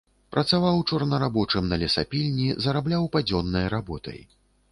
Працаваў 0.35 0.79
чорнарабочым 0.93 1.67
на 1.73 1.79
лесапільні, 1.83 2.47
зарабляў 2.67 3.03
падзённай 3.17 3.71
работай. 3.77 4.19